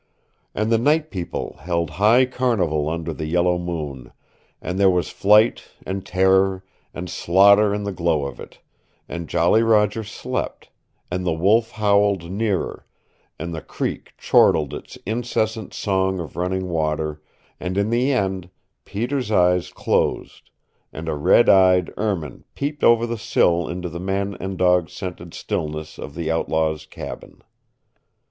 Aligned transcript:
And 0.55 0.71
the 0.71 0.79
Night 0.79 1.11
People 1.11 1.57
held 1.59 1.91
high 2.01 2.25
carnival 2.25 2.89
under 2.89 3.13
the 3.13 3.27
yellow 3.27 3.59
moon, 3.59 4.11
and 4.59 4.79
there 4.79 4.89
was 4.89 5.09
flight 5.11 5.65
and 5.85 6.03
terror 6.03 6.63
and 6.91 7.07
slaughter 7.07 7.71
in 7.71 7.83
the 7.83 7.91
glow 7.91 8.25
of 8.25 8.39
it 8.39 8.61
and 9.07 9.29
Jolly 9.29 9.61
Roger 9.61 10.03
slept, 10.03 10.71
and 11.11 11.23
the 11.23 11.35
wolf 11.35 11.73
howled 11.73 12.31
nearer, 12.31 12.87
and 13.37 13.53
the 13.53 13.61
creek 13.61 14.13
chortled 14.17 14.73
its 14.73 14.97
incessant 15.05 15.71
song 15.71 16.19
of 16.19 16.35
running 16.35 16.67
water, 16.69 17.21
and 17.59 17.77
in 17.77 17.91
the 17.91 18.11
end 18.11 18.49
Peter's 18.85 19.29
eyes 19.31 19.69
closed, 19.69 20.49
and 20.91 21.07
a 21.07 21.13
red 21.13 21.47
eyed 21.47 21.93
ermine 21.95 22.43
peeped 22.55 22.83
over 22.83 23.05
the 23.05 23.19
sill 23.19 23.67
into 23.67 23.87
the 23.87 23.99
man 23.99 24.35
and 24.39 24.57
dog 24.57 24.89
scented 24.89 25.35
stillness 25.35 25.99
of 25.99 26.15
the 26.15 26.31
outlaw's 26.31 26.87
cabin. 26.87 27.43